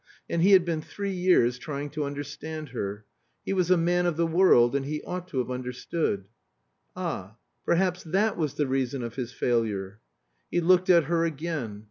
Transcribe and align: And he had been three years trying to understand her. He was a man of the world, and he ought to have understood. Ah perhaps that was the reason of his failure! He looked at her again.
And 0.27 0.41
he 0.41 0.53
had 0.53 0.65
been 0.65 0.81
three 0.81 1.13
years 1.13 1.59
trying 1.59 1.91
to 1.91 2.05
understand 2.05 2.69
her. 2.69 3.05
He 3.45 3.53
was 3.53 3.69
a 3.69 3.77
man 3.77 4.07
of 4.07 4.17
the 4.17 4.25
world, 4.25 4.75
and 4.75 4.83
he 4.87 5.03
ought 5.03 5.27
to 5.27 5.37
have 5.37 5.51
understood. 5.51 6.27
Ah 6.95 7.37
perhaps 7.65 8.01
that 8.01 8.35
was 8.35 8.55
the 8.55 8.65
reason 8.65 9.03
of 9.03 9.13
his 9.13 9.31
failure! 9.31 9.99
He 10.49 10.59
looked 10.59 10.89
at 10.89 11.03
her 11.03 11.23
again. 11.23 11.79